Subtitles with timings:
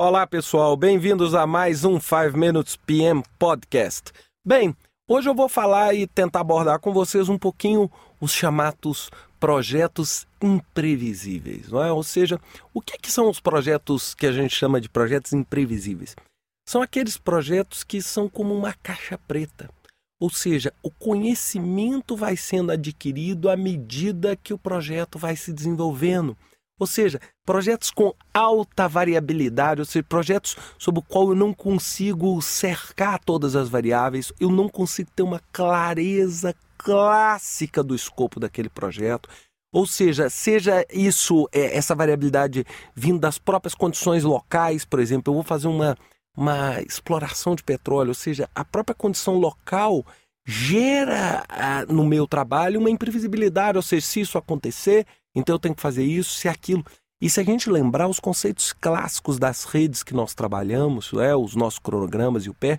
[0.00, 4.12] Olá, pessoal, bem-vindos a mais um 5 Minutes PM Podcast.
[4.46, 4.72] Bem,
[5.08, 11.68] hoje eu vou falar e tentar abordar com vocês um pouquinho os chamados projetos imprevisíveis,
[11.68, 11.90] não é?
[11.90, 12.40] Ou seja,
[12.72, 16.14] o que, que são os projetos que a gente chama de projetos imprevisíveis?
[16.68, 19.68] São aqueles projetos que são como uma caixa preta.
[20.20, 26.36] Ou seja, o conhecimento vai sendo adquirido à medida que o projeto vai se desenvolvendo.
[26.78, 32.40] Ou seja, projetos com alta variabilidade, ou seja, projetos sobre o qual eu não consigo
[32.40, 39.28] cercar todas as variáveis, eu não consigo ter uma clareza clássica do escopo daquele projeto.
[39.72, 42.64] Ou seja, seja isso, é, essa variabilidade
[42.94, 45.96] vindo das próprias condições locais, por exemplo, eu vou fazer uma,
[46.34, 50.06] uma exploração de petróleo, ou seja, a própria condição local
[50.46, 55.06] gera ah, no meu trabalho uma imprevisibilidade, ou seja, se isso acontecer,
[55.38, 56.84] então eu tenho que fazer isso, se aquilo.
[57.20, 61.54] E se a gente lembrar os conceitos clássicos das redes que nós trabalhamos, é, os
[61.54, 62.78] nossos cronogramas e o pé,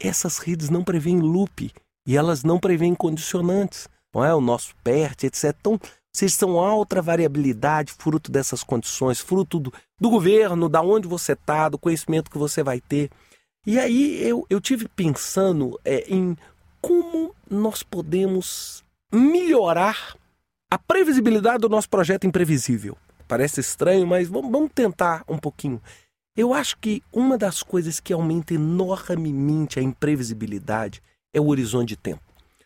[0.00, 1.70] essas redes não prevêem loop
[2.06, 4.34] e elas não prevêem condicionantes, não é?
[4.34, 5.56] O nosso PERT, etc.
[5.60, 5.80] Então,
[6.12, 11.68] vocês são alta variabilidade, fruto dessas condições, fruto do, do governo, da onde você está,
[11.68, 13.10] do conhecimento que você vai ter.
[13.66, 16.36] E aí eu, eu tive pensando é, em
[16.80, 20.16] como nós podemos melhorar
[20.70, 22.96] a previsibilidade do nosso projeto imprevisível.
[23.26, 25.82] Parece estranho, mas vamos tentar um pouquinho.
[26.36, 31.02] Eu acho que uma das coisas que aumenta enormemente a imprevisibilidade
[31.34, 32.22] é o horizonte de tempo.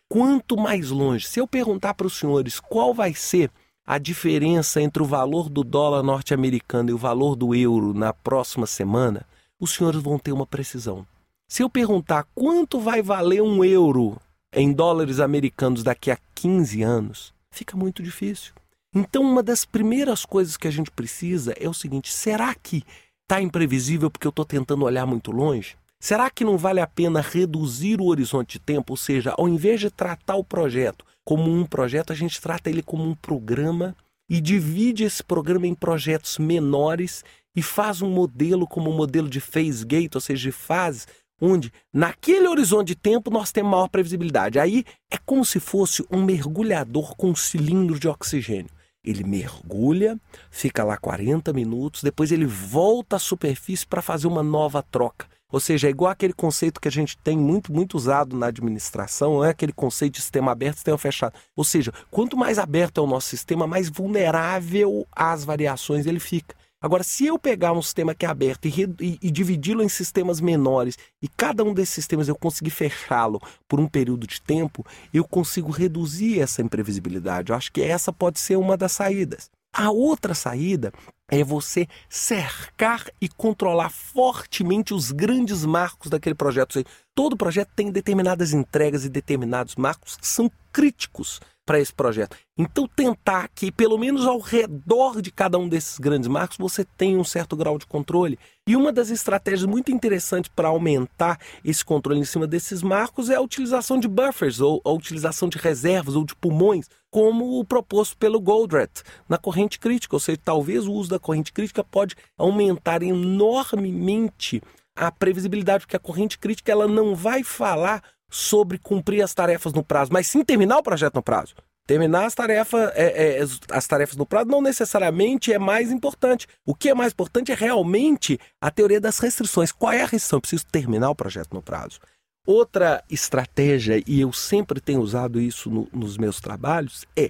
[0.07, 3.49] Quanto mais longe, se eu perguntar para os senhores qual vai ser
[3.87, 8.67] a diferença entre o valor do dólar norte-americano e o valor do euro na próxima
[8.67, 9.25] semana,
[9.59, 11.05] os senhores vão ter uma precisão.
[11.47, 14.17] Se eu perguntar quanto vai valer um euro
[14.53, 18.53] em dólares americanos daqui a 15 anos, fica muito difícil.
[18.93, 22.83] Então, uma das primeiras coisas que a gente precisa é o seguinte: será que
[23.23, 25.75] está imprevisível porque eu estou tentando olhar muito longe?
[25.99, 28.93] Será que não vale a pena reduzir o horizonte de tempo?
[28.93, 32.83] Ou seja, ao invés de tratar o projeto como um projeto, a gente trata ele
[32.83, 33.95] como um programa
[34.29, 37.23] e divide esse programa em projetos menores
[37.55, 41.07] e faz um modelo como um modelo de phase gate, ou seja, de fases,
[41.41, 44.59] onde naquele horizonte de tempo nós temos maior previsibilidade.
[44.59, 48.69] Aí é como se fosse um mergulhador com um cilindro de oxigênio.
[49.03, 50.19] Ele mergulha,
[50.49, 55.27] fica lá 40 minutos, depois ele volta à superfície para fazer uma nova troca.
[55.51, 59.43] Ou seja, é igual aquele conceito que a gente tem muito, muito usado na administração,
[59.45, 61.35] é aquele conceito de sistema aberto e sistema fechado.
[61.55, 66.55] Ou seja, quanto mais aberto é o nosso sistema, mais vulnerável às variações ele fica.
[66.81, 70.39] Agora, se eu pegar um sistema que é aberto e, e, e dividi-lo em sistemas
[70.39, 75.23] menores e cada um desses sistemas eu conseguir fechá-lo por um período de tempo, eu
[75.23, 77.51] consigo reduzir essa imprevisibilidade.
[77.51, 79.49] Eu acho que essa pode ser uma das saídas.
[79.73, 80.93] A outra saída
[81.29, 86.81] é você cercar e controlar fortemente os grandes marcos daquele projeto.
[87.13, 92.37] Todo projeto tem determinadas entregas e determinados marcos que são críticos para esse projeto.
[92.57, 97.17] Então, tentar que, pelo menos ao redor de cada um desses grandes marcos, você tenha
[97.17, 98.37] um certo grau de controle.
[98.67, 103.35] E uma das estratégias muito interessantes para aumentar esse controle em cima desses marcos é
[103.35, 108.15] a utilização de buffers, ou a utilização de reservas ou de pulmões, como o proposto
[108.17, 110.15] pelo Goldratt na corrente crítica.
[110.15, 114.61] Ou seja, talvez o uso da corrente crítica pode aumentar enormemente
[114.95, 119.83] a previsibilidade, porque a corrente crítica ela não vai falar sobre cumprir as tarefas no
[119.83, 121.55] prazo, mas sim terminar o projeto no prazo.
[121.87, 126.47] Terminar as tarefas, é, é, as tarefas no prazo não necessariamente é mais importante.
[126.65, 129.71] O que é mais importante é realmente a teoria das restrições.
[129.71, 130.37] Qual é a restrição?
[130.37, 131.99] Eu preciso terminar o projeto no prazo.
[132.47, 137.29] Outra estratégia, e eu sempre tenho usado isso no, nos meus trabalhos, é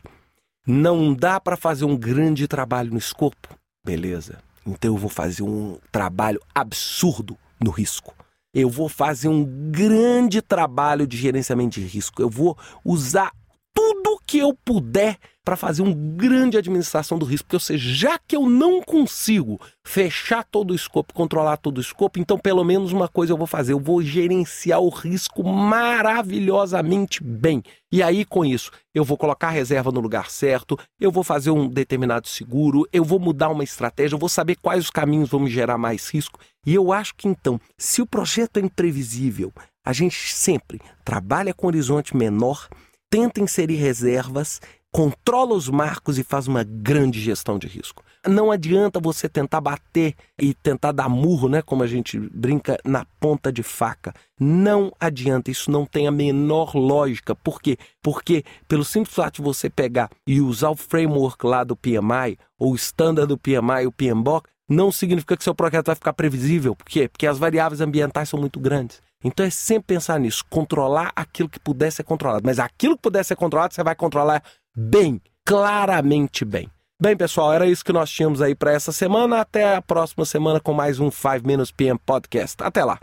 [0.65, 3.57] não dá para fazer um grande trabalho no escopo.
[3.85, 4.39] Beleza.
[4.65, 8.15] Então eu vou fazer um trabalho absurdo no risco
[8.55, 12.21] eu vou fazer um grande trabalho de gerenciamento de risco.
[12.21, 13.33] Eu vou usar
[13.73, 17.47] tudo que eu puder para fazer uma grande administração do risco.
[17.47, 22.19] Porque, seja, já que eu não consigo fechar todo o escopo, controlar todo o escopo,
[22.19, 27.63] então pelo menos uma coisa eu vou fazer: eu vou gerenciar o risco maravilhosamente bem.
[27.91, 31.51] E aí, com isso, eu vou colocar a reserva no lugar certo, eu vou fazer
[31.51, 35.39] um determinado seguro, eu vou mudar uma estratégia, eu vou saber quais os caminhos vão
[35.39, 36.39] me gerar mais risco.
[36.65, 39.53] E eu acho que então, se o projeto é imprevisível,
[39.85, 42.67] a gente sempre trabalha com horizonte menor
[43.15, 44.59] tenta inserir reservas,
[44.95, 48.01] controla os marcos e faz uma grande gestão de risco.
[48.25, 53.05] Não adianta você tentar bater e tentar dar murro, né, como a gente brinca, na
[53.19, 54.13] ponta de faca.
[54.39, 57.35] Não adianta, isso não tem a menor lógica.
[57.35, 57.77] Por quê?
[58.01, 62.71] Porque pelo simples fato de você pegar e usar o framework lá do PMI, ou
[62.71, 66.73] o standard do PMI, o PMBOK, não significa que seu projeto vai ficar previsível.
[66.73, 67.09] Por quê?
[67.09, 69.01] Porque as variáveis ambientais são muito grandes.
[69.21, 72.43] Então é sempre pensar nisso, controlar aquilo que puder ser controlado.
[72.45, 74.41] Mas aquilo que puder ser controlado, você vai controlar
[74.75, 76.69] bem, claramente bem.
[76.99, 79.41] Bem, pessoal, era isso que nós tínhamos aí para essa semana.
[79.41, 82.63] Até a próxima semana com mais um 5 Minutes PM Podcast.
[82.63, 82.99] Até lá.